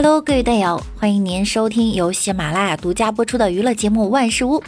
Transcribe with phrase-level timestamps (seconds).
[0.00, 4.60] Hello，各位队友，欢迎您收听由喜马拉雅独家播出的娱乐节目《万事屋》。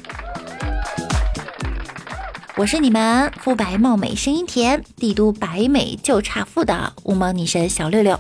[2.57, 8.19] 我是你们肤白貌美、声音甜、帝都白美就差富的乌蒙女神小六六。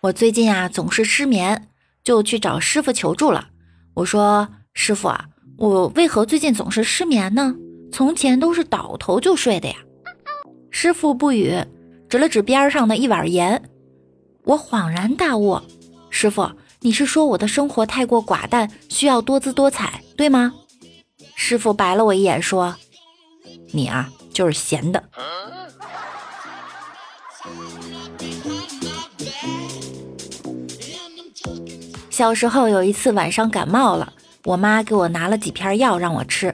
[0.00, 1.68] 我最近啊总是失眠，
[2.02, 3.46] 就去找师傅求助了。
[3.94, 7.54] 我说：“师傅啊，我为何最近总是失眠呢？
[7.94, 9.76] 从前都是倒头就睡的呀。”
[10.72, 11.54] 师傅不语，
[12.08, 13.70] 指了指边上的一碗盐。
[14.42, 15.60] 我恍然大悟
[16.10, 20.52] ：“师傅，你是说我的生活太过寡淡，需要多姿多彩，对吗？”
[21.36, 22.74] 师傅白了我一眼说
[23.70, 25.00] ：“你啊，就是闲的。”
[32.10, 36.52] 小时候有一次晚上感冒了，我妈给我拿了几片药让我吃。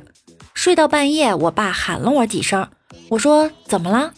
[0.62, 2.68] 睡到半夜，我爸喊了我几声，
[3.08, 4.12] 我说怎么了？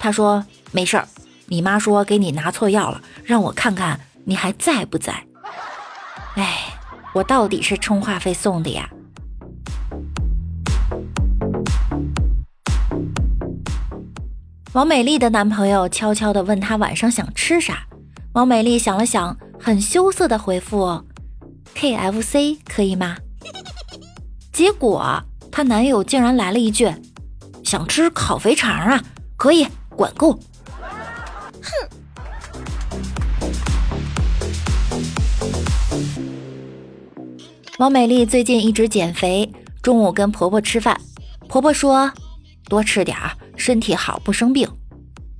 [0.00, 1.06] 他说没事儿。
[1.46, 5.24] 你妈说给你拿错药了，让我看看你还在不在。
[6.34, 6.76] 哎，
[7.14, 8.90] 我到底是充话费送的呀。
[14.72, 17.86] 王美丽的男朋友悄悄地问她晚上想吃啥，
[18.32, 19.38] 王美丽想了想。
[19.60, 21.04] 很羞涩的回复
[21.76, 23.18] ：“KFC 可以吗？”
[24.52, 25.22] 结果
[25.56, 26.86] 她男友竟然来了一句
[27.64, 29.02] ：“想吃烤肥肠啊，
[29.38, 30.38] 可以管够。”
[31.62, 31.72] 哼！
[37.78, 41.00] 王美丽最近一直减肥，中午跟婆婆吃饭，
[41.48, 42.12] 婆婆说
[42.68, 44.68] ：“多吃点儿，身体好不生病。”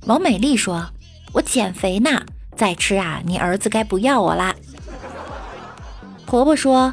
[0.07, 0.83] 王美丽说
[1.31, 2.09] ：“我减肥呢。”
[2.57, 4.55] 再吃啊，你儿子该不要我啦。
[6.25, 6.91] 婆婆说：“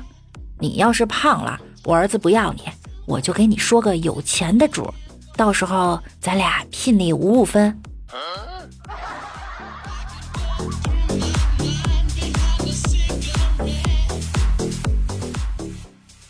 [0.61, 2.65] 你要是胖了，我儿子不要你，
[3.07, 4.93] 我就给你说个有钱的主，
[5.37, 7.81] 到时候咱俩聘礼五五分。”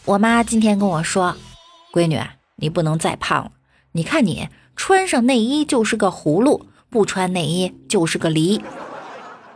[0.07, 1.35] 我妈今天跟我说
[1.91, 2.21] ：“闺女，
[2.57, 3.53] 你不能再胖了，
[3.93, 8.63] 你看你穿上内衣就是个葫芦，不穿内衣就是个梨。”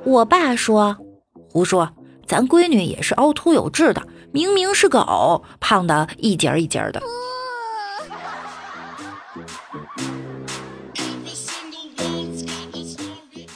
[0.05, 0.97] 我爸说
[1.53, 1.91] ：“胡说，
[2.27, 7.03] 咱闺女也是凹凸有致的，明明是个藕，胖的一截一截的。”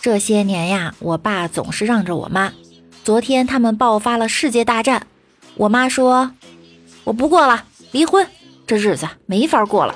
[0.00, 2.52] 这些年呀，我爸总是让着我妈。
[3.04, 5.06] 昨天他们爆发了世界大战，
[5.54, 6.32] 我妈说
[7.04, 8.26] ：“我不过了，离婚，
[8.66, 9.94] 这日子没法过了。”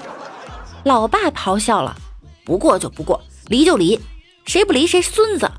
[0.85, 1.97] 老爸咆哮了
[2.47, 4.01] ：“不过就不过，离就离，
[4.45, 5.51] 谁不离谁孙子。”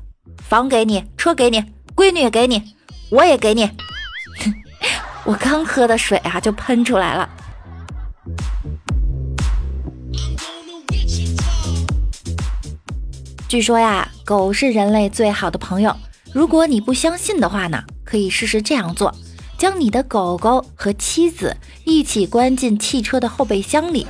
[0.48, 1.62] 房给你，车给你，
[1.94, 2.62] 闺女也给你，
[3.10, 3.70] 我也给你。
[5.28, 7.28] 我刚喝的水啊，就喷出来了。
[13.46, 15.94] 据说呀，狗是人类最好的朋友。
[16.32, 19.14] 如果你不相信的话呢，可以试试这样做：
[19.58, 24.06] 将你的狗狗和妻子一起关进汽车的后备箱里，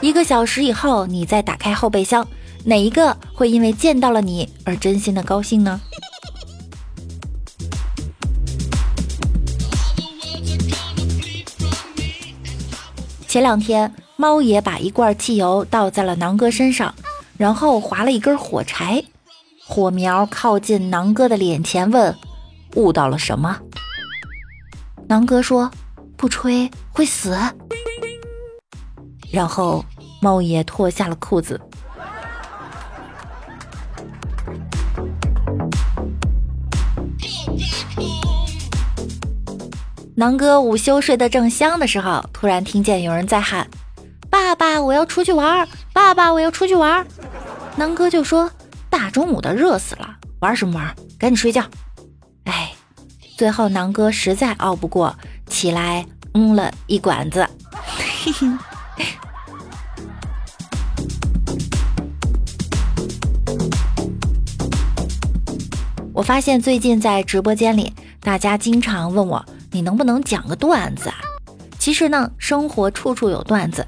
[0.00, 2.24] 一个小时以后，你再打开后备箱。
[2.64, 5.80] 哪一个会因为见到了你而真心的高兴呢？
[13.32, 16.94] 前两天，猫爷把一罐汽油倒在了囊哥身上，
[17.38, 19.02] 然后划了一根火柴，
[19.64, 22.14] 火苗靠近囊哥的脸前，问
[22.76, 23.58] ：“悟到了什么？”
[25.08, 25.70] 囊哥说
[26.14, 27.34] ：“不吹会死。”
[29.32, 29.82] 然后，
[30.20, 31.58] 猫爷脱下了裤子。
[40.22, 43.66] 囊哥午休睡得正香的时候，突然听见有人在喊
[44.30, 45.68] ：“爸爸，我要出去玩！
[45.92, 47.04] 爸爸，我要出去玩！”
[47.74, 48.48] 囊哥就说
[48.88, 50.94] ：“大中午的热死了，玩什么玩？
[51.18, 51.64] 赶紧睡觉！”
[52.46, 52.72] 哎，
[53.36, 55.12] 最后囊哥实在熬不过，
[55.48, 57.44] 起来嗯了一管子。
[66.14, 69.44] 我发现最近在直播间里，大家经常问我。
[69.72, 71.16] 你能不能讲个段子啊？
[71.78, 73.84] 其实呢，生活处处有段子。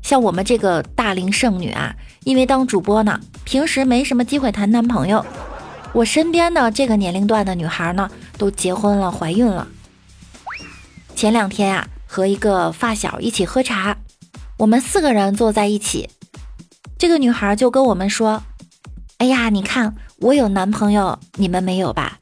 [0.00, 5.24] 像我们这个大龄剩女啊，因为当主播呢，平时没什么机会谈男朋友。
[5.92, 9.66] 我身边的这个年龄段的女孩呢，都结婚了，怀孕了。
[11.16, 13.96] 前两天啊，和一个发小一起喝茶，
[14.58, 16.08] 我们四个人坐在一起，
[16.98, 18.42] 这个女孩就跟我们说
[19.18, 22.18] ：“哎呀，你看我有男朋友，你们没有吧？”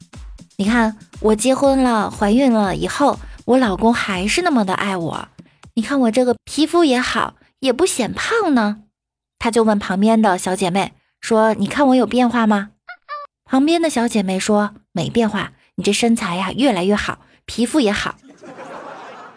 [0.57, 5.27] 你看，我结婚了，怀孕了以后，我老公还是那么的爱我。
[5.73, 8.83] 你看我这个皮肤也好，也不显胖呢。
[9.39, 12.69] 他就问旁边的小姐妹说：“你看我有变化吗？”
[13.43, 18.15] 旁边的小姐妹说：“没变化，你这身材呀越来越好，皮肤也好。”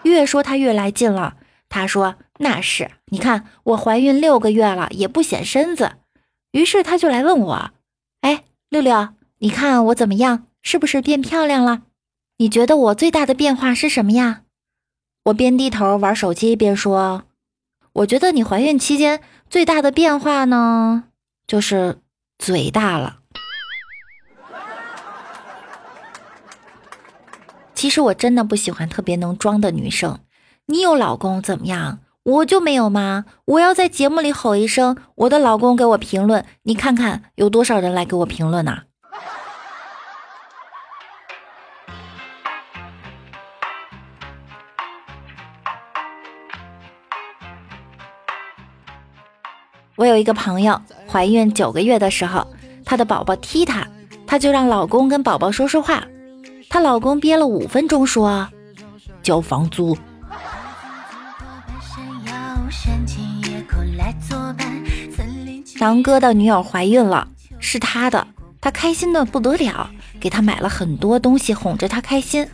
[0.05, 1.37] 越说她越来劲了。
[1.69, 5.93] 她说：“那是，你看我怀孕六个月了也不显身子。”
[6.53, 7.71] 于是他就来问我
[8.23, 9.09] ：“哎，六六，
[9.39, 10.47] 你看我怎么样？
[10.67, 11.83] 是不是变漂亮了？
[12.39, 14.43] 你觉得我最大的变化是什么呀？”
[15.27, 17.23] 我边低头玩手机边说
[18.03, 21.05] ：“我觉得你怀孕期间最大的变化呢，
[21.47, 22.01] 就是
[22.37, 23.21] 嘴大了。
[27.77, 30.19] 其实我真的不喜欢特别能装的女生。
[30.67, 33.25] 你有老公怎么样？”我就没有吗？
[33.45, 38.86] 我要在节目里吼一声，我的老公给我评论，你看看有多少人来给我评论呢？
[49.97, 52.47] 我有一个朋友怀孕九个月的时候，
[52.85, 53.87] 她的宝宝踢她，
[54.27, 56.05] 她就让老公跟宝宝说说话，
[56.69, 58.47] 她老公憋了五分钟说
[59.23, 59.97] ：“交房租。”
[65.79, 67.29] 狼哥的女友怀孕了，
[67.59, 68.27] 是他的，
[68.61, 72.49] 他开心的不得了，给他买了很多东西哄着他开心。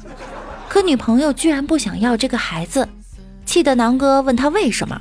[0.68, 2.88] 可女朋友居然不想要这个孩子，
[3.46, 5.00] 气得狼哥问他为什么，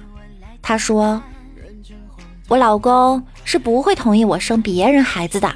[0.61, 1.21] 他说
[2.51, 5.50] ：“我老公是不会同意我生别人孩子的。”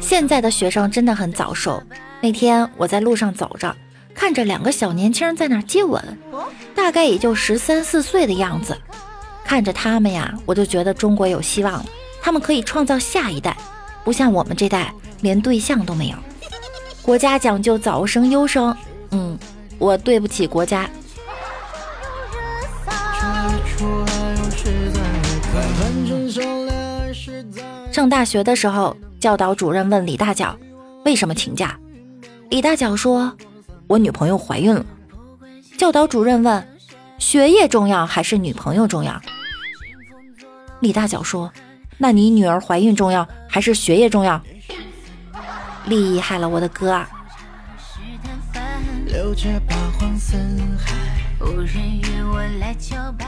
[0.00, 1.82] 现在的学生真的很早熟。
[2.22, 3.76] 那天我在路上走着。
[4.14, 6.02] 看着两个小年轻在那接吻，
[6.74, 8.74] 大概也就十三四岁的样子。
[9.44, 11.84] 看着他们呀，我就觉得中国有希望了。
[12.22, 13.54] 他们可以创造下一代，
[14.04, 16.16] 不像我们这代连对象都没有。
[17.02, 18.74] 国家讲究早生优生，
[19.14, 19.38] 嗯，
[19.78, 20.90] 我对不起国家。
[27.92, 30.58] 上大学的时候，教导主任问李大脚
[31.04, 31.78] 为什么请假，
[32.50, 33.32] 李大脚说。
[33.86, 34.84] 我女朋友怀孕了，
[35.76, 36.66] 教导主任问
[37.20, 39.20] ：“学业重要还是女朋友重要？”
[40.80, 41.52] 李大脚说
[41.98, 44.40] ：“那你女儿怀孕重要还是学业重要？”
[45.84, 47.06] 厉害了，我的哥啊！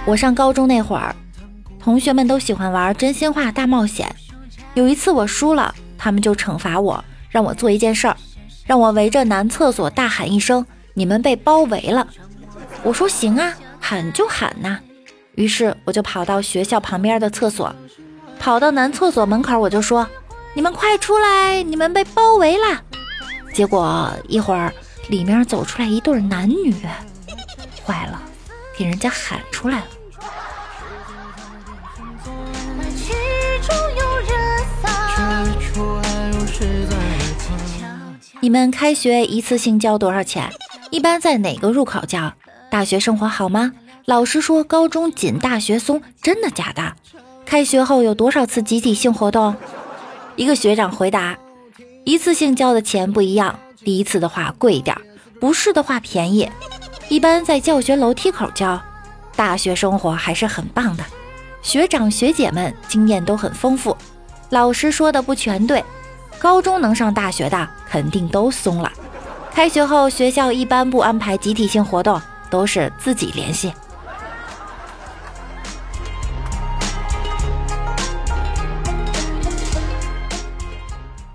[0.07, 1.15] 我上高中那会儿，
[1.81, 4.15] 同学们都喜欢玩真心话大冒险。
[4.75, 8.17] 有一次我输了，他们就惩罚我，让我做一件事儿。
[8.67, 10.65] 让我围着男厕所大喊一声
[10.95, 12.07] ：“你们被包围了！”
[12.85, 14.79] 我说：“行啊，喊就喊呐。”
[15.35, 17.75] 于是我就跑到学校旁边的厕所，
[18.39, 20.07] 跑到男厕所门口，我就说
[20.55, 22.83] ：“你们快出来，你们被包围了！”
[23.53, 24.73] 结果一会儿
[25.09, 26.75] 里面走出来一对男女，
[27.85, 28.21] 坏了，
[28.77, 29.87] 给人家喊出来了。
[38.41, 40.53] 你们开学一次性交多少钱？
[40.91, 42.33] 一般在哪个入口交？
[42.71, 43.73] 大学生活好吗？
[44.05, 46.95] 老师说高中紧，大学松，真的假的？
[47.45, 49.55] 开学后有多少次集体性活动？
[50.37, 51.39] 一个学长回答：
[52.05, 54.97] 一次性交的钱不一样，第一次的话贵一点，
[55.41, 56.51] 不是的话便宜。
[57.09, 58.83] 一般在教学楼梯口教。
[59.37, 61.05] 大学生活还是很棒的，
[61.63, 63.97] 学长学姐们经验都很丰富。
[64.51, 65.85] 老师说的不全对。
[66.37, 68.91] 高中能上大学的肯定都松了。
[69.53, 73.73] 开学后学校一般不安排集体性活动，都是自己联系。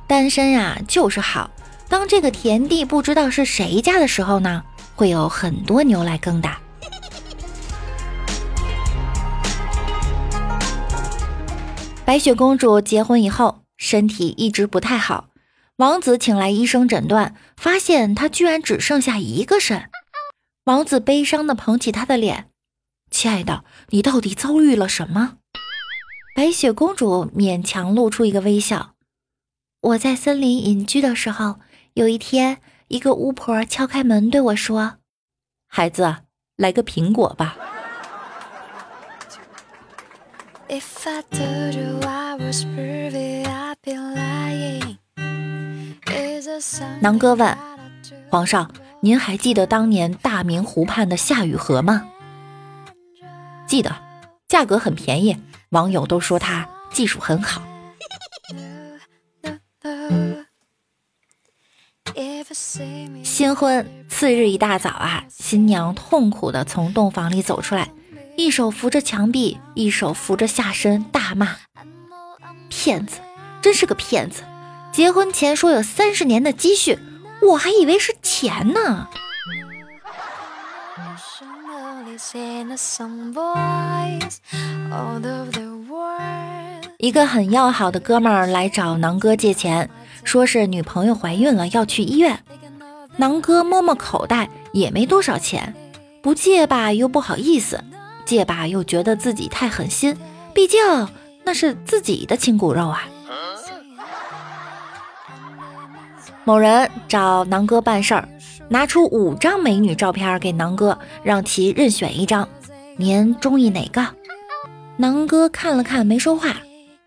[0.06, 1.50] 单身呀就是好。
[1.92, 4.64] 当这个田地不知道是谁家的时候呢，
[4.96, 6.50] 会有很多牛来耕的。
[12.06, 13.60] 白雪公主结婚以后。
[13.78, 15.30] 身体一直不太好，
[15.78, 19.90] 王子请来医生诊断，发现他居然只剩下一个肾。
[20.66, 22.50] 王子悲伤地捧起她的脸
[23.10, 25.38] ：“亲爱的，你到底遭遇了什么？”
[26.38, 28.94] 白雪公主勉强露出一个微笑
[29.82, 31.60] ：“我在森林隐居的时候，
[31.94, 34.94] 有一天，一个巫婆敲开门对我说
[35.68, 36.16] ：‘孩子，
[36.56, 37.58] 来个苹果吧。’”
[47.02, 47.58] 南哥问
[48.30, 48.72] 皇上
[49.02, 52.10] ：“您还记得当年大明湖畔的夏雨荷吗？”
[53.68, 53.94] 记得，
[54.48, 55.38] 价格很便宜，
[55.72, 57.62] 网友都说它技术很好。
[63.24, 67.90] 新婚次日一大早啊，新娘痛苦地从洞房里走出来，
[68.38, 71.56] 一手扶着墙壁，一手扶着下身，大骂
[72.70, 73.20] ：“骗子，
[73.62, 74.44] 真是个骗子！
[74.92, 77.00] 结婚前说有三十年的积蓄，
[77.50, 79.08] 我还以为是钱呢。”
[86.98, 89.90] 一个很要好的哥们儿来找囊哥借钱，
[90.24, 92.44] 说是女朋友怀孕了要去医院。
[93.18, 95.74] 囊哥摸摸口袋，也没多少钱，
[96.22, 97.84] 不借吧又不好意思，
[98.26, 100.18] 借吧又觉得自己太狠心，
[100.54, 100.80] 毕竟
[101.44, 103.04] 那是自己的亲骨肉啊。
[106.44, 108.28] 某人找囊哥办事儿，
[108.68, 112.48] 拿出五张美女照片给囊哥，让其任选一张，
[112.98, 114.06] 您中意哪个？
[114.98, 116.56] 囊哥看了看，没说话。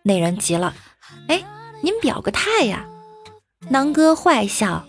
[0.03, 0.75] 那人急了，
[1.29, 1.43] 哎，
[1.81, 2.85] 您表个态呀！
[3.69, 4.85] 囊哥坏笑，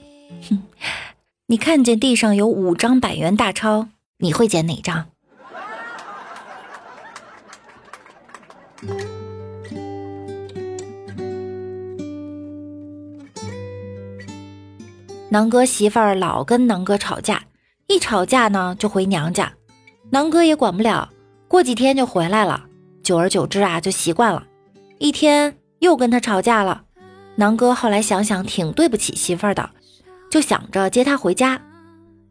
[0.50, 0.64] 哼，
[1.48, 3.88] 你看见地上有五张百元大钞，
[4.18, 5.06] 你会捡哪张？
[15.30, 17.44] 囊哥媳妇儿老跟囊哥吵架，
[17.88, 19.52] 一吵架呢就回娘家，
[20.12, 21.10] 囊哥也管不了，
[21.48, 22.66] 过几天就回来了，
[23.04, 24.46] 久而久之啊就习惯了。
[24.98, 26.84] 一天又跟他吵架了，
[27.36, 29.72] 囊哥后来想想挺对不起媳妇儿的，
[30.36, 31.62] 就想着接她回家。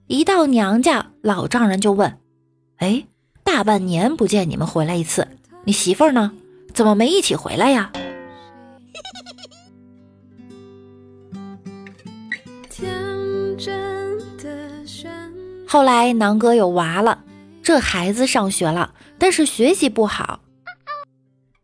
[0.08, 2.18] 一到娘家，老丈人就问
[2.76, 3.06] ：“哎，
[3.42, 5.26] 大半年不见你们回来一次，
[5.64, 6.30] 你媳妇儿呢？
[6.74, 7.90] 怎么没一起回来呀？”
[15.66, 17.24] 后来南哥有娃了，
[17.62, 20.40] 这孩子上学了，但是学习不好。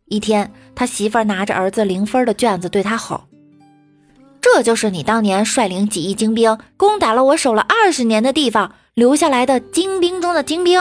[0.07, 3.25] 一天，他媳妇儿拿着儿子零分的卷子对他吼
[4.61, 10.79] ：“这就是你当年率领几亿精兵攻打了我守了二十年的地方留下来的精兵中的精兵。”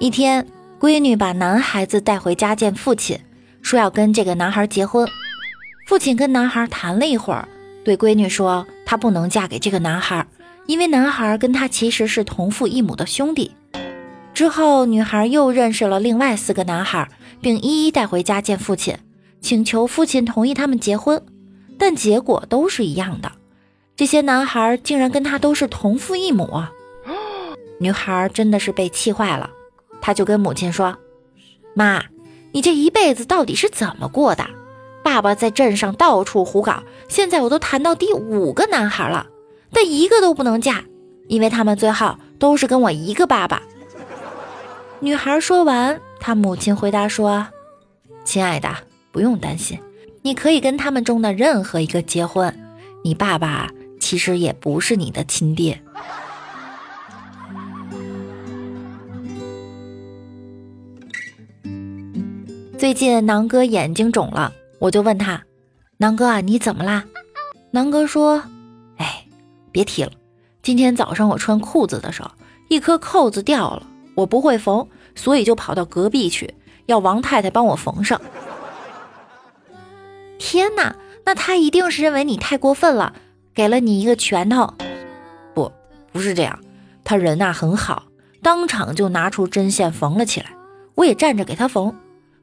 [0.00, 0.44] 一天，
[0.80, 3.16] 闺女把男孩子带回家见父亲，
[3.62, 5.06] 说要跟这个男孩结婚。
[5.86, 7.46] 父亲跟男孩谈了一会儿，
[7.84, 8.66] 对闺女说。
[8.84, 10.26] 她不能嫁给这个男孩，
[10.66, 13.54] 因为男孩跟她其实是同父异母的兄弟。
[14.32, 17.08] 之后，女孩又认识了另外四个男孩，
[17.40, 18.96] 并一一带回家见父亲，
[19.40, 21.22] 请求父亲同意他们结婚。
[21.78, 23.32] 但结果都是一样的，
[23.96, 26.62] 这些男孩竟然跟她都是同父异母。
[27.80, 29.50] 女孩真的是被气坏了，
[30.00, 30.96] 她就跟母亲说
[31.74, 32.02] ：“妈，
[32.52, 34.46] 你这一辈子到底是怎么过的？”
[35.02, 39.26] 爸爸在镇上到处胡搞，现在我都谈到第五个男孩了，
[39.72, 40.84] 但一个都不能嫁，
[41.28, 43.62] 因为他们最后都是跟我一个爸爸。
[45.02, 47.46] 女孩说完，她母亲回答说
[48.22, 48.68] ：“亲爱的，
[49.10, 49.80] 不用担心，
[50.20, 52.54] 你可以跟他们中的任何一个结婚，
[53.02, 55.80] 你爸爸其实也不是你的亲爹。”
[62.76, 64.52] 最近囊哥眼睛肿了。
[64.78, 65.42] 我就问他，
[65.98, 67.04] 囊哥啊，你怎么啦？
[67.70, 68.42] 囊哥说
[68.96, 69.26] ：“哎，
[69.70, 70.12] 别提了，
[70.62, 72.30] 今天早上我穿裤子的时候，
[72.68, 73.86] 一颗扣子掉了，
[74.20, 76.54] 我不会缝，所以就跑到隔壁去，
[76.86, 78.20] 要王太太帮我缝上。
[80.38, 83.12] 天哪，那他一定是认为你太过分了，
[83.54, 84.72] 给了你一个拳头。
[85.54, 85.70] 不，
[86.12, 86.58] 不是这样，
[87.04, 88.04] 他人呐很好，
[88.42, 90.50] 当场就拿出针线缝了起来，
[90.94, 91.94] 我也站着给他缝，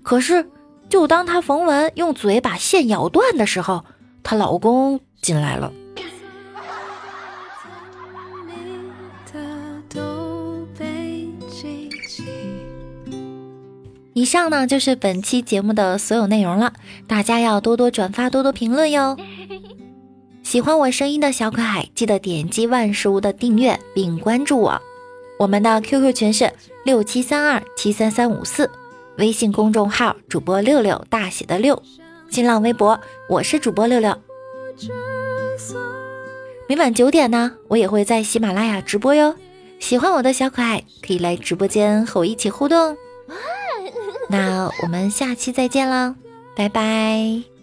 [0.03, 0.50] 可是。”
[0.89, 3.84] 就当她缝完，用嘴把线咬断的时候，
[4.24, 5.74] 她老公进来了。
[14.17, 16.74] 以上呢就是本期节目的所有内容了，
[17.05, 19.15] 大家要多多转发，多多评论哟。
[20.41, 24.81] 喜欢我声音的小可爱，记得点击万事屋的订阅并关注我。
[25.38, 26.51] 我们的 QQ 群是
[26.83, 28.71] 六七三二七三三五四。
[29.19, 31.79] 微信公众号主播六六大写的六，
[32.27, 34.17] 新浪微博我是主播六六。
[36.67, 39.36] 每晚九点呢，我也会在喜马拉雅直播哟。
[39.79, 42.97] 喜欢我的小可爱可以来直播间和我一起互动。
[44.27, 46.15] 那我们下期再见了，
[46.55, 47.57] 拜拜。